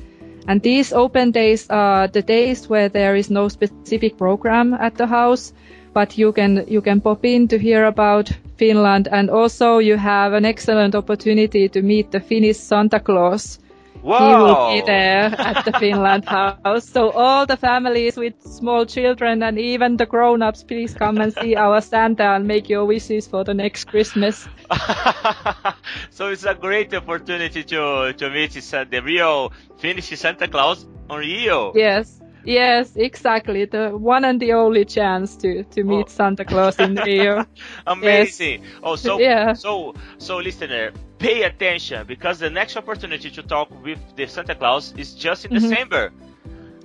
And 0.48 0.62
these 0.62 0.92
open 0.92 1.32
days 1.32 1.70
are 1.70 2.08
the 2.08 2.22
days 2.22 2.68
where 2.68 2.90
there 2.90 3.16
is 3.16 3.30
no 3.30 3.48
specific 3.48 4.18
program 4.18 4.74
at 4.74 4.96
the 4.96 5.08
house, 5.08 5.54
but 5.94 6.18
you 6.18 6.34
can 6.34 6.66
you 6.68 6.82
can 6.82 7.00
pop 7.00 7.24
in 7.24 7.48
to 7.48 7.58
hear 7.58 7.86
about 7.86 8.30
Finland, 8.58 9.08
and 9.12 9.30
also 9.30 9.80
you 9.80 9.98
have 9.98 10.34
an 10.34 10.46
excellent 10.46 10.96
opportunity 10.96 11.70
to 11.70 11.82
meet 11.82 12.12
the 12.12 12.20
Finnish 12.20 12.58
Santa 12.58 13.00
Claus. 13.00 13.60
Wow. 14.04 14.20
He 14.20 14.36
will 14.44 14.74
be 14.74 14.86
there 14.86 15.34
at 15.40 15.64
the 15.64 15.72
Finland 15.80 16.26
house. 16.26 16.90
So 16.90 17.12
all 17.12 17.46
the 17.46 17.56
families 17.56 18.18
with 18.18 18.34
small 18.42 18.86
children 18.86 19.42
and 19.44 19.58
even 19.58 19.96
the 19.96 20.06
grown-ups, 20.06 20.64
please 20.64 20.94
come 20.94 21.20
and 21.20 21.34
see 21.34 21.56
our 21.56 21.80
Santa 21.80 22.36
and 22.36 22.46
make 22.46 22.68
your 22.68 22.84
wishes 22.84 23.28
for 23.28 23.46
the 23.46 23.54
next 23.54 23.86
Christmas. 23.86 24.46
so 26.10 26.28
it's 26.28 26.44
a 26.44 26.54
great 26.54 26.94
opportunity 26.94 27.64
to 27.64 28.14
to 28.18 28.30
meet 28.30 28.52
the 28.52 29.02
real 29.02 29.54
Finnish 29.78 30.10
Santa 30.20 30.50
Claus 30.50 30.86
on 31.10 31.20
Rio. 31.20 31.72
Yes. 31.74 32.23
Yes, 32.44 32.96
exactly. 32.96 33.66
The 33.66 33.90
one 33.92 34.26
and 34.26 34.40
the 34.40 34.54
only 34.54 34.86
chance 34.86 35.36
to, 35.38 35.64
to 35.64 35.84
meet 35.84 36.06
oh. 36.08 36.10
Santa 36.10 36.46
Claus 36.46 36.80
in 36.80 36.96
Rio. 37.06 37.46
Amazing. 37.88 38.64
Yes. 38.64 38.72
Oh, 38.84 38.96
so, 38.96 39.20
yeah. 39.20 39.54
so, 39.54 39.96
so 40.18 40.38
listener, 40.38 40.92
pay 41.20 41.44
attention 41.44 42.06
because 42.06 42.40
the 42.40 42.50
next 42.50 42.76
opportunity 42.76 43.32
to 43.32 43.44
talk 43.44 43.70
with 43.84 44.00
the 44.16 44.28
Santa 44.28 44.56
Claus 44.56 44.94
is 44.98 45.14
just 45.14 45.46
in 45.46 45.52
mm-hmm. 45.52 45.70
December. 45.70 46.12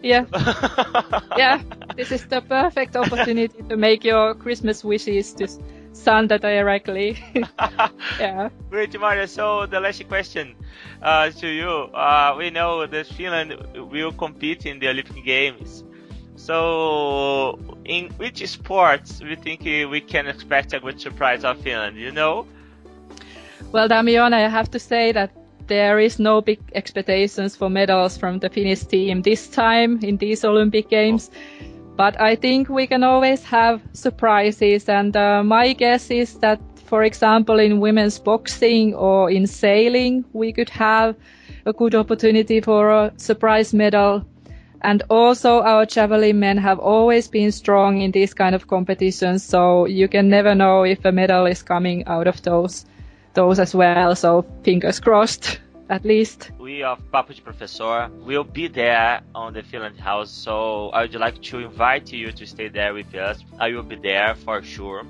Yeah. 0.03 0.27
yeah. 1.37 1.61
This 1.97 2.13
is 2.13 2.25
the 2.27 2.41
perfect 2.41 2.97
opportunity 2.97 3.63
to 3.69 3.77
make 3.77 4.05
your 4.05 4.35
Christmas 4.35 4.85
wishes 4.85 5.33
to 5.35 5.49
Santa 5.93 6.39
directly. 6.39 7.19
yeah. 8.19 8.49
Great, 8.71 8.99
Maria. 8.99 9.27
So 9.27 9.67
the 9.67 9.81
last 9.81 10.07
question 10.09 10.55
uh, 11.03 11.31
to 11.31 11.49
you. 11.49 11.69
Uh, 11.69 12.35
we 12.37 12.51
know 12.51 12.87
that 12.87 13.07
Finland 13.07 13.57
will 13.91 14.13
compete 14.13 14.67
in 14.67 14.79
the 14.79 14.89
Olympic 14.89 15.25
Games. 15.25 15.85
So, 16.37 17.59
in 17.85 18.11
which 18.17 18.47
sports 18.47 19.21
we 19.21 19.35
think 19.35 19.65
we 19.65 20.01
can 20.01 20.29
expect 20.29 20.73
a 20.73 20.81
good 20.81 21.01
surprise 21.01 21.45
of 21.45 21.59
Finland? 21.59 21.97
You 21.97 22.13
know? 22.13 22.47
Well, 23.73 23.89
Damian, 23.89 24.33
I 24.33 24.49
have 24.49 24.71
to 24.71 24.79
say 24.79 25.13
that 25.13 25.33
there 25.67 25.99
is 25.99 26.19
no 26.19 26.41
big 26.41 26.61
expectations 26.75 27.57
for 27.57 27.69
medals 27.69 28.17
from 28.17 28.39
the 28.39 28.49
Finnish 28.49 28.85
team 28.85 29.23
this 29.23 29.49
time 29.49 29.99
in 30.03 30.17
these 30.17 30.45
Olympic 30.45 30.89
Games. 30.89 31.31
But 31.99 32.21
I 32.21 32.37
think 32.37 32.69
we 32.69 32.87
can 32.87 33.03
always 33.03 33.43
have 33.43 33.83
surprises, 33.93 34.89
and 34.89 35.17
uh, 35.17 35.43
my 35.43 35.73
guess 35.73 36.13
is 36.13 36.35
that 36.39 36.61
for 36.89 37.03
example, 37.03 37.59
in 37.59 37.81
women's 37.81 38.21
boxing 38.21 38.95
or 38.95 39.31
in 39.31 39.49
sailing, 39.49 40.25
we 40.33 40.53
could 40.53 40.71
have 40.71 41.17
a 41.67 41.73
good 41.73 41.97
opportunity 41.97 42.61
for 42.61 42.91
a 42.91 43.13
surprise 43.17 43.75
medal. 43.75 44.25
And 44.81 45.03
also 45.11 45.61
our 45.61 45.87
javelin 45.87 46.39
men 46.39 46.57
have 46.59 46.79
always 46.79 47.27
been 47.27 47.51
strong 47.51 48.01
in 48.01 48.13
these 48.13 48.33
kind 48.33 48.55
of 48.55 48.69
competitions, 48.69 49.43
so 49.43 49.87
you 49.87 50.07
can 50.07 50.31
never 50.31 50.55
know 50.55 50.85
if 50.85 51.05
a 51.05 51.11
medal 51.13 51.47
is 51.47 51.63
coming 51.63 52.07
out 52.07 52.29
of 52.29 52.41
those, 52.43 52.87
those 53.35 53.59
as 53.59 53.75
well. 53.75 54.15
So 54.15 54.47
fingers 54.63 55.01
crossed 55.01 55.59
at 55.89 56.05
least. 56.05 56.51
We 56.59 56.83
of 56.83 56.99
Papo 57.11 57.35
de 57.35 57.43
Professor 57.43 58.11
will 58.21 58.45
be 58.45 58.69
there 58.69 59.21
on 59.35 59.53
the 59.55 59.63
Finland 59.63 59.99
House, 59.99 60.31
so 60.31 60.91
I 60.91 61.03
would 61.03 61.15
like 61.15 61.41
to 61.43 61.59
invite 61.59 62.13
you 62.13 62.33
to 62.33 62.47
stay 62.47 62.69
there 62.69 62.95
with 62.95 63.15
us. 63.15 63.45
I 63.59 63.71
will 63.73 63.83
be 63.83 63.97
there 63.97 64.35
for 64.35 64.63
sure. 64.63 65.05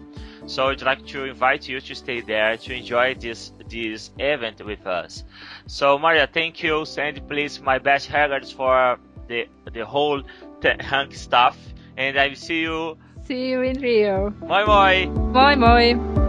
So 0.47 0.69
I'd 0.69 0.83
like 0.83 1.05
to 1.09 1.25
invite 1.25 1.69
you 1.69 1.81
to 1.81 1.95
stay 1.95 2.21
there 2.21 2.57
to 2.57 2.73
enjoy 2.73 3.15
this 3.15 3.53
this 3.69 4.11
event 4.19 4.65
with 4.65 4.87
us. 4.87 5.25
So 5.67 5.99
Maria, 5.99 6.27
thank 6.27 6.63
you. 6.63 6.85
Send 6.87 7.27
please 7.29 7.61
my 7.61 7.79
best 7.79 8.09
regards 8.09 8.53
for 8.53 8.99
the 9.29 9.47
the 9.73 9.85
whole 9.85 10.23
HAMK 10.63 11.15
staff, 11.15 11.57
and 11.97 12.19
I 12.19 12.29
will 12.29 12.37
see 12.37 12.63
you. 12.63 12.97
See 13.27 13.51
you 13.51 13.61
in 13.63 13.81
Rio. 13.81 14.31
Bye 14.31 14.65
bye. 14.65 15.07
Bye 15.33 15.57
moi. 15.57 16.28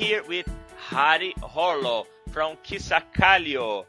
Here 0.00 0.22
with 0.26 0.48
Hari 0.78 1.34
Horlo 1.42 2.06
from 2.30 2.56
Kisakallio. 2.64 3.84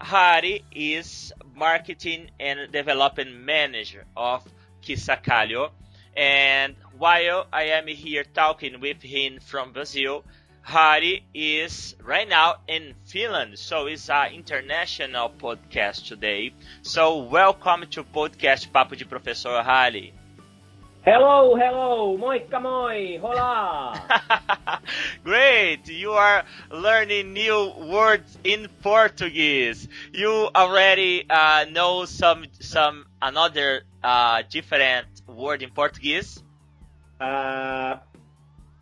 Hari 0.00 0.64
is 0.72 1.32
marketing 1.54 2.30
and 2.40 2.72
development 2.72 3.32
manager 3.32 4.04
of 4.16 4.42
Kisakallio. 4.82 5.70
And 6.16 6.74
while 6.98 7.46
I 7.52 7.66
am 7.66 7.86
here 7.86 8.24
talking 8.24 8.80
with 8.80 9.00
him 9.00 9.38
from 9.38 9.72
Brazil, 9.72 10.24
Hari 10.62 11.24
is 11.32 11.94
right 12.02 12.28
now 12.28 12.56
in 12.66 12.96
Finland, 13.04 13.56
so 13.56 13.86
it's 13.86 14.10
an 14.10 14.32
international 14.32 15.30
podcast 15.30 16.08
today. 16.08 16.52
So 16.82 17.18
welcome 17.18 17.86
to 17.90 18.02
podcast 18.02 18.72
Papo 18.72 18.98
de 18.98 19.04
Professor 19.04 19.62
Hari. 19.62 20.14
Hello, 21.04 21.54
hello, 21.54 22.16
moikka 22.16 22.62
moi, 22.62 23.18
hola. 23.20 23.92
Great, 25.22 25.86
you 25.86 26.12
are 26.12 26.44
learning 26.72 27.34
new 27.34 27.74
words 27.76 28.38
in 28.42 28.68
Portuguese. 28.82 29.86
You 30.14 30.48
already 30.56 31.26
uh, 31.28 31.66
know 31.70 32.06
some 32.06 32.46
some 32.58 33.04
another 33.20 33.82
uh, 34.02 34.44
different 34.48 35.08
word 35.28 35.62
in 35.62 35.68
Portuguese. 35.76 36.42
Uh, 37.20 37.24
uh, 37.28 37.98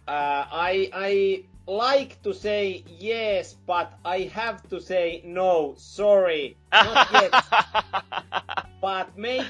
I 0.07 0.91
I 0.95 1.45
like 1.67 2.23
to 2.23 2.33
say 2.33 2.85
yes, 2.87 3.57
but 3.67 3.99
I 4.05 4.31
have 4.31 4.63
to 4.69 4.81
say 4.81 5.23
no. 5.25 5.75
Sorry, 5.77 6.57
not 6.71 7.11
yet. 7.11 7.35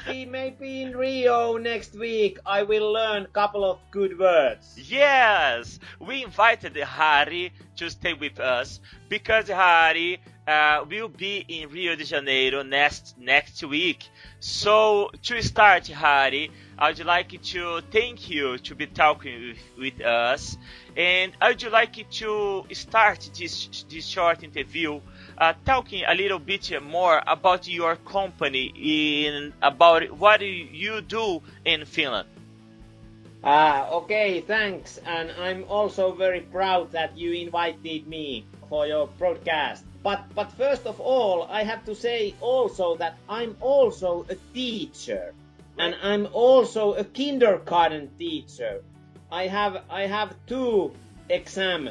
maybe, 0.06 0.26
maybe 0.26 0.82
in 0.82 0.96
Rio 0.96 1.56
next 1.56 1.94
week 1.94 2.38
I 2.46 2.62
will 2.62 2.92
learn 2.92 3.24
a 3.24 3.28
couple 3.28 3.64
of 3.64 3.78
good 3.90 4.18
words. 4.18 4.74
Yes, 4.76 5.78
we 6.00 6.24
invited 6.24 6.76
Hari 6.76 7.52
to 7.76 7.90
stay 7.90 8.14
with 8.14 8.38
us 8.40 8.80
because 9.08 9.48
Hari 9.48 10.20
uh, 10.46 10.84
will 10.88 11.08
be 11.08 11.44
in 11.48 11.68
Rio 11.70 11.94
de 11.94 12.04
Janeiro 12.04 12.62
next 12.62 13.14
next 13.18 13.62
week. 13.62 14.08
So 14.40 15.10
to 15.22 15.42
start, 15.42 15.88
Hari, 15.88 16.50
I'd 16.78 17.04
like 17.04 17.40
to 17.42 17.80
thank 17.90 18.28
you 18.28 18.58
to 18.58 18.74
be 18.74 18.86
talking 18.86 19.54
with, 19.78 19.78
with 19.78 20.06
us, 20.06 20.56
and 20.96 21.32
I'd 21.40 21.62
like 21.70 22.08
to 22.10 22.64
start 22.72 23.30
this 23.38 23.84
this 23.88 24.06
short 24.06 24.42
interview 24.42 25.00
uh, 25.42 25.54
talking 25.66 26.04
a 26.06 26.14
little 26.14 26.38
bit 26.38 26.70
more 26.80 27.20
about 27.26 27.66
your 27.66 27.96
company 27.96 28.72
in 28.76 29.52
about 29.60 30.08
what 30.12 30.40
you 30.40 31.00
do 31.00 31.42
in 31.64 31.84
Finland. 31.84 32.28
Ah, 33.42 33.90
okay, 33.90 34.40
thanks. 34.40 35.00
And 35.04 35.32
I'm 35.32 35.64
also 35.68 36.12
very 36.14 36.42
proud 36.42 36.92
that 36.92 37.18
you 37.18 37.32
invited 37.32 38.06
me 38.06 38.46
for 38.68 38.86
your 38.86 39.08
broadcast. 39.18 39.84
But 40.04 40.22
but 40.32 40.52
first 40.52 40.86
of 40.86 41.00
all, 41.00 41.48
I 41.50 41.64
have 41.64 41.84
to 41.86 41.94
say 41.94 42.34
also 42.40 42.96
that 42.98 43.18
I'm 43.28 43.56
also 43.60 44.24
a 44.30 44.36
teacher. 44.54 45.34
And 45.76 45.96
I'm 46.02 46.28
also 46.32 46.94
a 46.94 47.02
kindergarten 47.02 48.10
teacher. 48.16 48.84
I 49.32 49.48
have 49.48 49.82
I 49.90 50.06
have 50.06 50.36
two 50.46 50.92
exam 51.28 51.90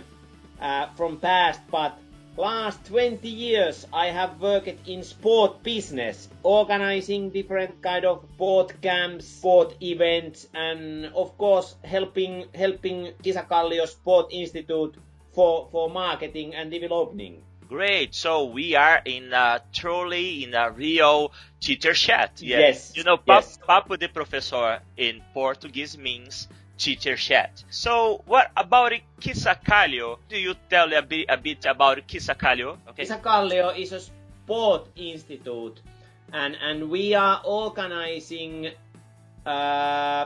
uh, 0.62 0.88
from 0.96 1.18
past, 1.18 1.60
but 1.70 2.00
Last 2.38 2.86
20 2.86 3.28
years 3.28 3.86
I 3.92 4.08
have 4.08 4.40
worked 4.40 4.88
in 4.88 5.04
sport 5.04 5.64
business, 5.64 6.30
organizing 6.44 7.30
different 7.30 7.82
kind 7.82 8.06
of 8.06 8.24
sport 8.36 8.82
camps, 8.82 9.28
sport 9.28 9.76
events, 9.82 10.48
and 10.54 11.08
of 11.08 11.38
course 11.38 11.76
helping 11.84 12.46
helping 12.56 13.12
Kisakallio 13.22 13.86
Sport 13.86 14.32
Institute 14.32 14.96
for, 15.34 15.68
for 15.72 15.90
marketing 15.90 16.56
and 16.56 16.72
developing. 16.72 17.44
Great. 17.68 18.16
So 18.16 18.46
we 18.46 18.76
are 18.76 19.02
in 19.04 19.34
a 19.34 19.62
truly 19.74 20.44
in 20.44 20.54
a 20.54 20.72
real 20.72 21.34
teacher 21.60 21.94
chat. 21.94 22.42
Yes. 22.42 22.96
You 22.96 23.04
know, 23.04 23.20
yes. 23.28 23.60
Papo 23.68 24.00
de 24.00 24.08
Professor 24.08 24.80
in 24.96 25.22
Portuguese 25.34 25.98
means 25.98 26.48
teacher 26.82 27.16
chat. 27.16 27.64
So, 27.70 28.24
what 28.26 28.52
about 28.58 28.92
Kisakallio? 29.22 30.18
Do 30.28 30.38
you 30.38 30.56
tell 30.70 30.92
a 30.94 31.02
bit, 31.02 31.28
a 31.30 31.38
bit 31.38 31.66
about 31.66 32.00
Kisakallio? 32.08 32.78
Okay. 32.90 33.04
Is 33.04 33.92
a 33.92 34.00
sport 34.00 34.88
institute, 34.96 35.80
and 36.34 36.58
and 36.62 36.90
we 36.90 37.14
are 37.14 37.42
organizing 37.46 38.72
uh, 39.46 40.26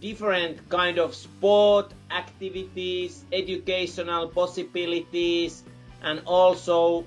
different 0.00 0.68
kind 0.68 0.98
of 0.98 1.14
sport 1.14 1.92
activities, 2.10 3.24
educational 3.32 4.28
possibilities, 4.28 5.64
and 6.02 6.20
also 6.26 7.04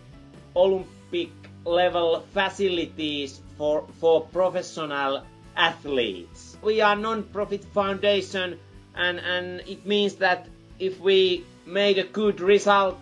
Olympic 0.56 1.30
level 1.66 2.26
facilities 2.34 3.42
for 3.58 3.86
for 4.00 4.26
professional 4.34 5.24
athletes. 5.56 6.49
We 6.62 6.82
are 6.82 6.96
non-profit 6.96 7.64
foundation 7.66 8.60
and, 8.96 9.20
and 9.20 9.62
it 9.62 9.86
means 9.86 10.16
that 10.16 10.48
if 10.80 11.00
we 11.00 11.46
made 11.66 11.98
a 11.98 12.04
good 12.04 12.42
result, 12.42 13.00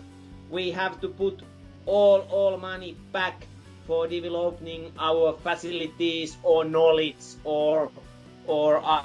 we 0.50 0.72
have 0.72 1.00
to 1.02 1.08
put 1.08 1.40
all, 1.86 2.20
all 2.30 2.58
money 2.58 2.96
back 3.12 3.46
for 3.86 4.08
developing 4.08 4.92
our 5.00 5.34
facilities 5.44 6.38
or 6.44 6.66
knowledge 6.66 7.16
or, 7.44 7.90
or, 8.46 8.82
uh, 8.84 9.04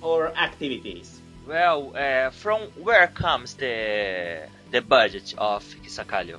or 0.00 0.28
activities. 0.36 1.20
Well, 1.46 1.92
uh, 1.96 2.30
from 2.30 2.62
where 2.82 3.08
comes 3.08 3.54
the 3.54 4.46
the 4.70 4.80
budget 4.80 5.34
of 5.36 5.64
Kisakallio? 5.82 6.38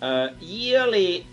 Uh, 0.00 0.28
yearly 0.40 1.26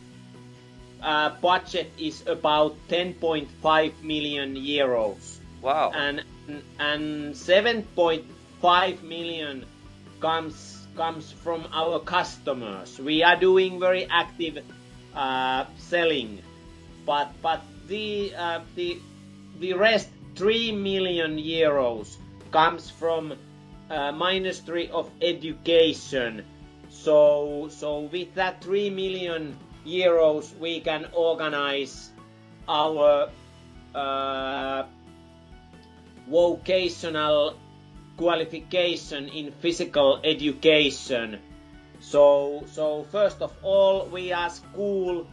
uh, 1.02 1.30
budget 1.42 1.92
is 1.98 2.24
about 2.26 2.76
10.5 2.90 4.02
million 4.02 4.56
euros. 4.56 5.41
Wow. 5.62 5.92
And 5.94 6.24
and 6.80 7.34
7.5 7.36 9.04
million 9.04 9.66
comes 10.20 10.88
comes 10.98 11.32
from 11.32 11.68
our 11.72 12.00
customers. 12.00 13.00
We 13.00 13.24
are 13.24 13.38
doing 13.38 13.80
very 13.80 14.06
active 14.10 14.60
uh, 15.16 15.66
selling, 15.78 16.42
but 17.06 17.32
but 17.42 17.62
the 17.88 18.34
uh, 18.36 18.62
the 18.76 18.98
the 19.60 19.74
rest 19.74 20.10
3 20.36 20.72
million 20.72 21.38
euros 21.38 22.18
comes 22.52 22.90
from 22.90 23.34
uh, 23.90 24.12
Ministry 24.12 24.90
of 24.90 25.10
Education. 25.22 26.44
So 26.90 27.68
so 27.70 28.10
with 28.12 28.34
that 28.36 28.64
3 28.64 28.90
million 28.90 29.58
euros 29.86 30.58
we 30.60 30.80
can 30.80 31.08
organize 31.14 32.12
our 32.68 33.30
uh, 33.96 34.84
vocational 36.28 37.58
qualification 38.18 39.28
in 39.30 39.52
physical 39.52 40.20
education. 40.24 41.40
So, 42.00 42.64
so 42.72 43.06
first 43.12 43.42
of 43.42 43.54
all, 43.62 44.08
we 44.08 44.32
are 44.32 44.50
school, 44.50 45.28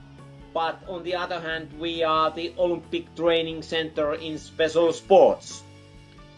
but 0.52 0.80
on 0.88 1.02
the 1.02 1.14
other 1.14 1.40
hand, 1.40 1.68
we 1.78 2.02
are 2.02 2.30
the 2.30 2.54
Olympic 2.58 3.14
Training 3.14 3.62
Center 3.62 4.14
in 4.14 4.38
special 4.38 4.92
sports. 4.92 5.62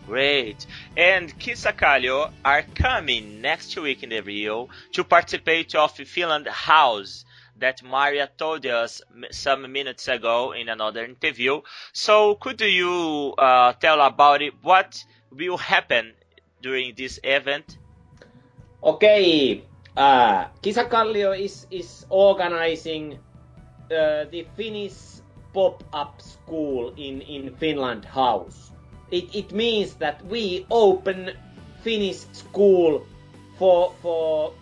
Great. 0.07 0.67
And 0.97 1.39
Kisakallio 1.39 2.33
are 2.45 2.63
coming 2.63 3.41
next 3.41 3.77
week 3.79 4.03
in 4.03 4.11
the 4.11 4.21
Rio 4.21 4.69
to 4.93 5.05
participate 5.05 5.75
of 5.75 5.93
Finland 5.93 6.49
House 6.49 7.25
that 7.61 7.83
Maria 7.83 8.29
told 8.37 8.67
us 8.67 9.03
some 9.31 9.71
minutes 9.73 10.09
ago 10.09 10.53
in 10.53 10.69
another 10.69 11.05
interview. 11.05 11.61
So 11.93 12.35
could 12.35 12.61
you 12.61 13.35
uh, 13.39 13.73
tell 13.75 14.01
about 14.01 14.43
it? 14.43 14.55
What 14.63 15.05
will 15.31 15.57
happen 15.57 16.13
during 16.63 16.95
this 16.97 17.21
event? 17.23 17.79
Okay, 18.83 19.63
uh, 19.97 20.47
Kisakallio 20.63 21.39
is 21.39 21.67
is 21.71 22.07
organizing 22.09 23.19
uh, 23.93 24.25
the 24.31 24.47
Finnish 24.57 25.21
pop-up 25.53 26.23
school 26.23 26.95
in 26.97 27.21
in 27.21 27.55
Finland 27.57 28.05
House. 28.05 28.73
It 29.11 29.35
it 29.35 29.53
means 29.53 29.95
that 30.01 30.25
we 30.27 30.65
open 30.71 31.37
Finnish 31.83 32.25
school 32.33 33.05
for 33.59 33.93
for 34.01 34.55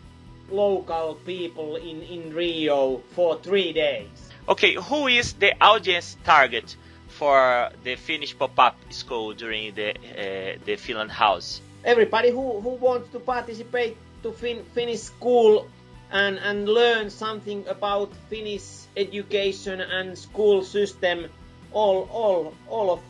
local 0.51 1.15
people 1.27 1.77
in, 1.77 2.03
in 2.03 2.35
Rio 2.35 2.99
for 3.15 3.39
three 3.39 3.73
days. 3.73 4.09
Okay, 4.49 4.75
who 4.75 5.07
is 5.09 5.35
the 5.35 5.53
audience 5.61 6.17
target 6.25 6.77
for 7.09 7.71
the 7.85 7.97
Finnish 7.97 8.37
pop-up 8.39 8.77
school 8.91 9.35
during 9.35 9.75
the 9.75 9.91
uh, 9.91 10.59
the 10.65 10.77
Finland 10.77 11.11
House? 11.11 11.61
Everybody 11.85 12.31
who, 12.31 12.61
who 12.61 12.71
wants 12.71 13.11
to 13.13 13.21
participate 13.21 13.97
to 14.23 14.33
fin- 14.33 14.65
Finnish 14.75 15.01
school 15.01 15.69
and, 16.11 16.39
and 16.39 16.69
learn 16.69 17.11
something 17.11 17.67
about 17.69 18.11
Finnish 18.31 18.87
education 18.97 19.81
and 19.81 20.17
school 20.17 20.63
system, 20.63 21.27
all 21.73 22.09
all 22.11 22.55
all 22.69 22.91
of 22.91 23.01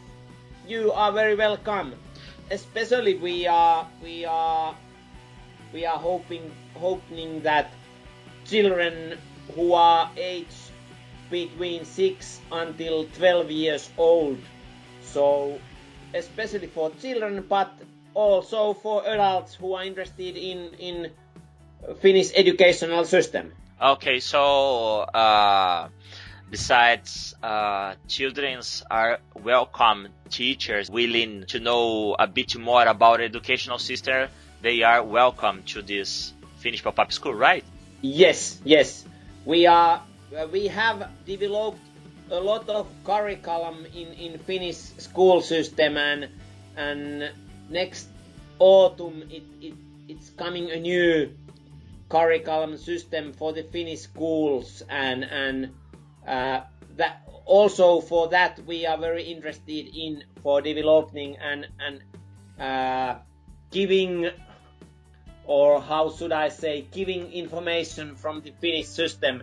you 0.66 0.92
are 0.92 1.12
very 1.12 1.34
welcome. 1.34 1.94
Especially 2.50 3.14
we 3.14 3.46
are 3.46 3.86
we 4.02 4.24
are 4.24 4.74
we 5.72 5.84
are 5.86 5.98
hoping 5.98 6.50
hoping 6.74 7.42
that 7.42 7.72
children 8.44 9.18
who 9.54 9.72
are 9.74 10.10
aged 10.16 10.70
between 11.30 11.84
6 11.84 12.40
until 12.52 13.04
12 13.04 13.50
years 13.50 13.90
old. 13.96 14.38
So 15.02 15.58
especially 16.14 16.68
for 16.68 16.90
children 17.00 17.44
but 17.48 17.70
also 18.14 18.72
for 18.72 19.06
adults 19.06 19.54
who 19.54 19.74
are 19.74 19.84
interested 19.84 20.36
in 20.36 20.70
in 20.78 21.10
Finnish 22.00 22.32
educational 22.34 23.04
system. 23.04 23.52
Okay 23.80 24.20
so 24.20 25.00
uh, 25.00 25.88
besides 26.50 27.34
uh, 27.42 27.94
childrens 28.08 28.82
are 28.90 29.18
welcome 29.34 30.08
teachers 30.30 30.90
willing 30.90 31.44
to 31.46 31.60
know 31.60 32.16
a 32.18 32.26
bit 32.26 32.56
more 32.56 32.86
about 32.86 33.20
educational 33.20 33.78
system 33.78 34.28
they 34.62 34.82
are 34.82 35.02
welcome 35.02 35.62
to 35.64 35.82
this 35.82 36.32
Finnish 36.58 36.82
pop-up 36.82 37.12
school, 37.12 37.34
right? 37.34 37.64
Yes, 38.00 38.60
yes. 38.64 39.04
We 39.44 39.66
are. 39.66 40.02
Uh, 40.36 40.46
we 40.52 40.66
have 40.66 41.08
developed 41.24 41.80
a 42.30 42.38
lot 42.40 42.68
of 42.68 42.86
curriculum 43.04 43.86
in 43.94 44.08
in 44.14 44.38
Finnish 44.38 44.76
school 44.98 45.40
system, 45.40 45.96
and 45.96 46.28
and 46.76 47.30
next 47.70 48.08
autumn 48.58 49.22
it, 49.30 49.42
it 49.60 49.74
it's 50.08 50.30
coming 50.30 50.70
a 50.70 50.80
new 50.80 51.30
curriculum 52.08 52.76
system 52.76 53.32
for 53.32 53.52
the 53.52 53.62
Finnish 53.62 54.00
schools, 54.00 54.82
and 54.88 55.24
and 55.24 55.70
uh, 56.26 56.60
that 56.96 57.22
also 57.46 58.00
for 58.00 58.28
that 58.28 58.60
we 58.66 58.86
are 58.86 58.98
very 58.98 59.22
interested 59.22 59.88
in 59.96 60.24
for 60.42 60.60
developing 60.60 61.36
and 61.38 61.66
and 61.78 62.02
uh, 62.60 63.18
giving 63.70 64.28
or 65.48 65.80
how 65.80 66.10
should 66.10 66.30
I 66.30 66.50
say, 66.50 66.86
giving 66.92 67.32
information 67.32 68.14
from 68.16 68.42
the 68.42 68.52
Finnish 68.60 68.86
system 68.86 69.42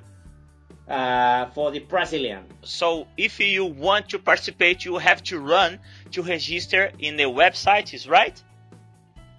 uh, 0.88 1.48
for 1.48 1.72
the 1.72 1.80
Brazilian. 1.80 2.46
So 2.64 3.08
if 3.18 3.40
you 3.40 3.66
want 3.66 4.10
to 4.10 4.20
participate, 4.20 4.86
you 4.86 5.00
have 5.00 5.24
to 5.24 5.40
run 5.40 5.80
to 6.12 6.22
register 6.22 6.92
in 7.00 7.18
the 7.18 7.24
website, 7.24 7.92
is 7.96 8.08
right? 8.08 8.40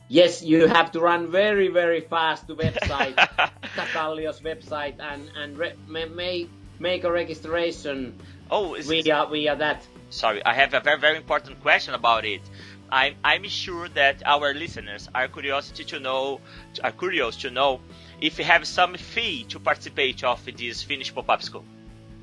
Yes, 0.08 0.42
you 0.42 0.66
have 0.66 0.90
to 0.92 1.00
run 1.00 1.30
very, 1.30 1.68
very 1.68 2.00
fast 2.00 2.48
to 2.48 2.56
website, 2.56 3.14
Kisakallio's 3.62 4.40
website, 4.40 4.96
and 5.00 5.30
and 5.36 5.58
re- 5.58 5.74
may, 5.86 6.48
make 6.78 7.04
a 7.04 7.10
registration. 7.10 8.18
Oh, 8.50 8.76
via 8.80 9.26
via 9.30 9.56
that. 9.56 9.86
Sorry, 10.10 10.44
I 10.44 10.54
have 10.54 10.74
a 10.74 10.80
very 10.80 10.98
very 10.98 11.16
important 11.16 11.60
question 11.62 11.94
about 11.94 12.24
it. 12.24 12.42
I'm, 12.90 13.14
I'm 13.24 13.44
sure 13.44 13.88
that 13.90 14.22
our 14.24 14.54
listeners 14.54 15.08
are 15.14 15.28
curious 15.28 15.70
to 15.70 16.00
know 16.00 16.40
are 16.82 16.92
curious 16.92 17.36
to 17.36 17.50
know 17.50 17.80
if 18.20 18.38
you 18.38 18.44
have 18.44 18.66
some 18.66 18.94
fee 18.94 19.44
to 19.44 19.60
participate 19.60 20.24
of 20.24 20.44
this 20.44 20.82
Finnish 20.82 21.14
pop-up 21.14 21.42
school. 21.42 21.64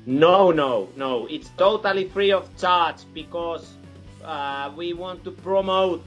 No, 0.06 0.50
no, 0.50 0.88
no. 0.96 1.26
It's 1.26 1.50
totally 1.56 2.08
free 2.08 2.32
of 2.32 2.54
charge 2.58 2.98
because 3.14 3.74
uh, 4.24 4.70
we 4.76 4.92
want 4.92 5.24
to 5.24 5.30
promote 5.30 6.04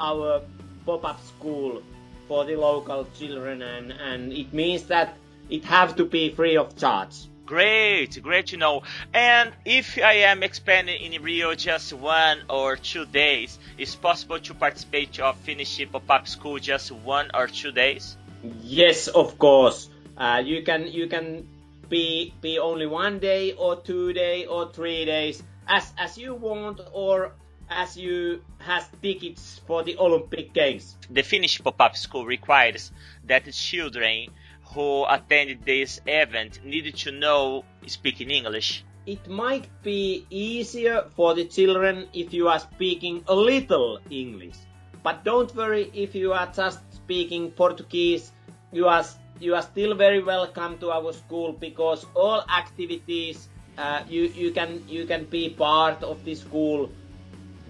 our 0.00 0.42
pop-up 0.84 1.24
school 1.24 1.82
for 2.26 2.44
the 2.44 2.56
local 2.56 3.06
children, 3.18 3.62
and, 3.62 3.92
and 3.92 4.32
it 4.32 4.52
means 4.52 4.84
that 4.84 5.16
it 5.48 5.64
has 5.64 5.94
to 5.94 6.04
be 6.04 6.30
free 6.30 6.56
of 6.56 6.76
charge. 6.76 7.14
Great, 7.48 8.22
great 8.22 8.48
to 8.48 8.58
know. 8.58 8.82
And 9.14 9.54
if 9.64 9.96
I 9.96 10.28
am 10.28 10.42
expanding 10.42 11.00
in 11.00 11.22
Rio 11.22 11.54
just 11.54 11.94
one 11.94 12.42
or 12.50 12.76
two 12.76 13.06
days, 13.06 13.58
is 13.78 13.96
possible 13.96 14.38
to 14.40 14.52
participate 14.52 15.18
of 15.18 15.34
Finnish 15.38 15.80
pop-up 15.90 16.28
school 16.28 16.58
just 16.58 16.92
one 16.92 17.30
or 17.32 17.46
two 17.46 17.72
days? 17.72 18.18
Yes, 18.60 19.08
of 19.08 19.38
course. 19.38 19.88
Uh, 20.18 20.42
you 20.44 20.62
can 20.62 20.88
you 20.88 21.06
can 21.06 21.48
be 21.88 22.34
be 22.42 22.58
only 22.58 22.86
one 22.86 23.18
day 23.18 23.52
or 23.52 23.76
two 23.76 24.12
day 24.12 24.44
or 24.44 24.70
three 24.70 25.06
days 25.06 25.42
as 25.66 25.90
as 25.96 26.18
you 26.18 26.34
want 26.34 26.82
or 26.92 27.32
as 27.70 27.96
you 27.96 28.42
has 28.58 28.84
tickets 29.00 29.62
for 29.66 29.82
the 29.82 29.96
Olympic 29.96 30.52
Games? 30.52 30.96
The 31.08 31.22
Finnish 31.22 31.62
pop-up 31.64 31.96
school 31.96 32.26
requires 32.26 32.92
that 33.24 33.50
children 33.52 34.28
who 34.74 35.04
attend 35.08 35.64
this 35.64 36.00
event 36.06 36.64
need 36.64 36.94
to 36.94 37.10
know 37.10 37.64
speaking 37.86 38.30
English. 38.30 38.84
It 39.06 39.26
might 39.26 39.66
be 39.82 40.26
easier 40.28 41.04
for 41.16 41.34
the 41.34 41.44
children 41.46 42.08
if 42.12 42.34
you 42.34 42.48
are 42.48 42.58
speaking 42.58 43.24
a 43.26 43.34
little 43.34 43.98
English. 44.10 44.56
But 45.02 45.24
don't 45.24 45.54
worry 45.56 45.90
if 45.94 46.14
you 46.14 46.32
are 46.32 46.46
just 46.52 46.80
speaking 46.94 47.50
Portuguese. 47.52 48.32
You 48.72 48.86
are 48.88 49.04
you 49.40 49.54
are 49.54 49.62
still 49.62 49.94
very 49.94 50.22
welcome 50.22 50.78
to 50.78 50.90
our 50.90 51.12
school 51.12 51.52
because 51.52 52.04
all 52.14 52.44
activities 52.48 53.48
uh, 53.78 54.02
you 54.08 54.24
you 54.34 54.50
can 54.50 54.82
you 54.88 55.06
can 55.06 55.24
be 55.24 55.48
part 55.50 56.02
of 56.02 56.24
the 56.24 56.34
school. 56.34 56.90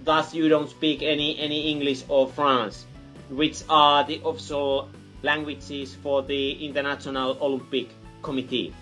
Thus, 0.04 0.34
you 0.34 0.48
don't 0.48 0.70
speak 0.70 1.02
any 1.02 1.38
any 1.38 1.70
English 1.70 2.02
or 2.08 2.26
France, 2.26 2.86
which 3.28 3.62
are 3.68 4.04
the 4.04 4.20
official 4.24 4.88
languages 5.22 5.94
for 5.94 6.22
the 6.22 6.66
International 6.66 7.36
Olympic 7.40 7.88
Committee. 8.22 8.74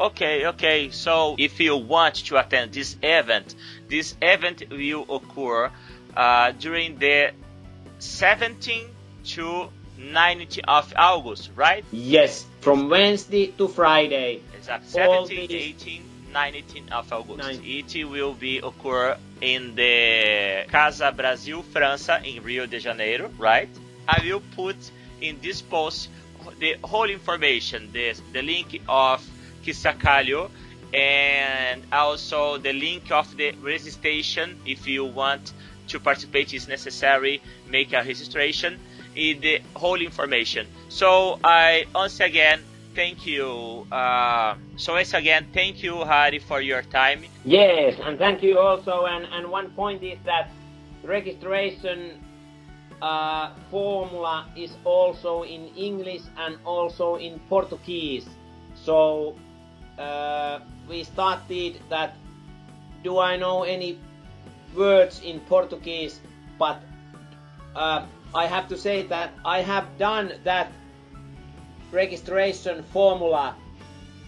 Okay, 0.00 0.46
okay. 0.46 0.90
So 0.90 1.34
if 1.38 1.58
you 1.58 1.76
want 1.76 2.16
to 2.26 2.38
attend 2.38 2.72
this 2.72 2.96
event, 3.02 3.54
this 3.88 4.14
event 4.22 4.62
will 4.70 5.04
occur 5.08 5.70
uh, 6.16 6.52
during 6.52 6.98
the 6.98 7.32
17th 7.98 8.88
to 9.24 9.68
19th 9.98 10.60
of 10.68 10.92
August, 10.96 11.50
right? 11.56 11.84
Yes, 11.90 12.46
from 12.60 12.88
Wednesday 12.88 13.48
to 13.58 13.66
Friday. 13.66 14.40
Exactly. 14.56 14.88
17, 14.88 15.50
18, 15.50 16.02
19 16.32 16.88
of 16.90 17.12
August. 17.12 17.38
19. 17.38 17.84
It 17.88 18.04
will 18.04 18.34
be 18.34 18.58
occur 18.58 19.16
in 19.40 19.74
the 19.74 20.64
Casa 20.68 21.12
Brasil 21.12 21.64
França 21.64 22.22
in 22.24 22.42
Rio 22.44 22.66
de 22.66 22.78
Janeiro, 22.78 23.30
right? 23.38 23.68
I 24.06 24.20
will 24.24 24.42
put 24.54 24.76
in 25.20 25.38
this 25.40 25.62
post 25.62 26.08
the 26.58 26.76
whole 26.84 27.10
information, 27.10 27.90
the, 27.92 28.14
the 28.32 28.42
link 28.42 28.80
of 28.88 29.26
Kisakallio 29.64 30.50
and 30.94 31.82
also 31.92 32.56
the 32.56 32.72
link 32.72 33.10
of 33.10 33.36
the 33.36 33.52
registration 33.62 34.58
if 34.64 34.86
you 34.86 35.04
want 35.04 35.52
to 35.88 36.00
participate 36.00 36.54
is 36.54 36.66
necessary 36.66 37.42
make 37.68 37.92
a 37.92 37.98
registration 37.98 38.78
in 39.14 39.40
the 39.40 39.60
whole 39.76 40.00
information. 40.00 40.66
So 40.88 41.38
i 41.44 41.84
once 41.94 42.20
again 42.20 42.62
thank 42.94 43.26
you 43.26 43.86
uh, 43.92 44.54
so 44.76 44.94
once 44.94 45.12
again 45.12 45.46
thank 45.52 45.82
you 45.82 46.04
Harry 46.04 46.38
for 46.38 46.62
your 46.62 46.82
time. 46.82 47.22
Yes 47.44 47.98
and 48.02 48.16
thank 48.16 48.42
you 48.42 48.58
also 48.58 49.04
and, 49.04 49.26
and 49.26 49.50
one 49.50 49.70
point 49.72 50.02
is 50.02 50.18
that 50.24 50.50
registration 51.02 52.18
uh, 53.02 53.50
formula 53.70 54.46
is 54.56 54.76
also 54.84 55.42
in 55.42 55.68
English 55.76 56.22
and 56.36 56.58
also 56.64 57.16
in 57.16 57.38
Portuguese. 57.48 58.28
So 58.74 59.36
uh, 59.98 60.60
we 60.88 61.04
started 61.04 61.80
that 61.88 62.16
do 63.02 63.18
I 63.18 63.36
know 63.36 63.62
any 63.62 63.98
words 64.74 65.20
in 65.22 65.40
Portuguese, 65.40 66.20
but 66.58 66.82
uh, 67.76 68.06
I 68.34 68.46
have 68.46 68.68
to 68.68 68.76
say 68.76 69.02
that 69.04 69.32
I 69.44 69.60
have 69.62 69.86
done 69.98 70.32
that 70.44 70.72
registration 71.92 72.82
formula 72.82 73.56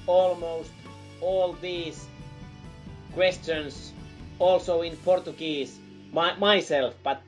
almost 0.07 0.71
all 1.21 1.53
these 1.61 2.07
questions 3.13 3.93
also 4.39 4.83
in 4.83 4.97
Portuguese 4.97 5.79
my, 6.13 6.37
myself, 6.39 6.95
but 7.03 7.23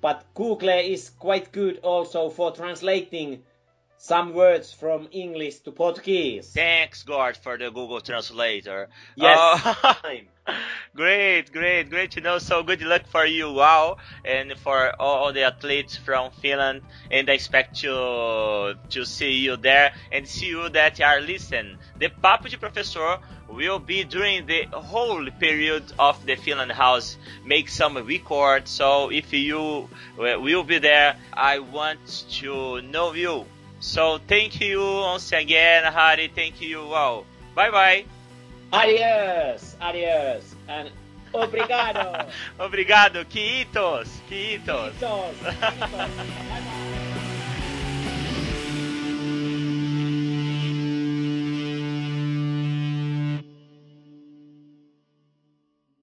but 0.00 0.24
Google 0.34 0.70
is 0.70 1.10
quite 1.10 1.52
good 1.52 1.78
also 1.82 2.30
for 2.30 2.52
translating 2.52 3.42
some 3.98 4.32
words 4.32 4.72
from 4.72 5.08
English 5.12 5.58
to 5.60 5.72
Portuguese. 5.72 6.50
Thanks, 6.54 7.02
God, 7.02 7.36
for 7.36 7.58
the 7.58 7.70
Google 7.70 8.00
Translator. 8.00 8.88
Yes. 9.14 9.38
Oh, 9.84 10.20
great, 10.94 11.52
great, 11.52 11.90
great 11.90 12.10
to 12.12 12.20
know. 12.20 12.38
So 12.38 12.62
good 12.62 12.82
luck 12.82 13.06
for 13.06 13.24
you, 13.26 13.52
wow, 13.52 13.96
and 14.24 14.56
for 14.58 14.92
all 15.00 15.32
the 15.32 15.42
athletes 15.42 15.96
from 15.96 16.30
Finland. 16.42 16.82
And 17.10 17.28
I 17.30 17.34
expect 17.34 17.80
to 17.80 18.74
to 18.90 19.04
see 19.04 19.32
you 19.32 19.56
there 19.56 19.92
and 20.12 20.26
see 20.28 20.46
you 20.46 20.68
that 20.70 21.00
are 21.00 21.20
listening. 21.20 21.78
The 21.98 22.08
Papo 22.08 22.48
de 22.48 22.58
Professor 22.58 23.18
will 23.48 23.78
be 23.78 24.04
during 24.04 24.46
the 24.46 24.66
whole 24.72 25.26
period 25.38 25.84
of 25.98 26.24
the 26.26 26.36
Finland 26.36 26.72
House. 26.72 27.16
Make 27.44 27.68
some 27.68 27.96
records. 28.06 28.70
So 28.70 29.10
if 29.10 29.32
you 29.32 29.88
uh, 30.18 30.40
will 30.40 30.62
be 30.64 30.78
there, 30.78 31.16
I 31.32 31.58
want 31.58 32.26
to 32.40 32.80
know 32.82 33.12
you. 33.12 33.46
So 33.80 34.18
thank 34.28 34.60
you 34.60 34.80
once 34.80 35.32
again, 35.32 35.90
Harry. 35.92 36.30
Thank 36.34 36.60
you 36.60 36.80
all. 36.80 37.24
Bye 37.54 37.70
bye. 37.70 38.19
Adios, 38.72 39.76
adios, 39.80 40.54
and 40.68 40.90
obrigado. 41.32 42.26
obrigado, 42.58 43.24
quitos, 43.26 44.08
quitos. 44.28 44.92
quitos, 44.92 45.34
quitos. 45.34 46.60